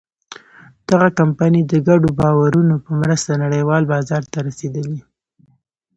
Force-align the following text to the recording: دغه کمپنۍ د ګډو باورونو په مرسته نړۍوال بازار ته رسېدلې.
دغه 0.89 1.07
کمپنۍ 1.19 1.61
د 1.67 1.73
ګډو 1.87 2.09
باورونو 2.19 2.75
په 2.85 2.91
مرسته 3.01 3.31
نړۍوال 3.43 3.83
بازار 3.93 4.23
ته 4.31 4.37
رسېدلې. 4.47 4.99